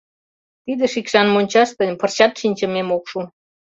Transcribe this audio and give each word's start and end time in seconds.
Тиде 0.63 0.85
шикшан 0.93 1.27
мончаште 1.31 1.83
пырчат 1.99 2.33
шинчымем 2.39 2.87
ок 2.95 3.03
шу. 3.09 3.19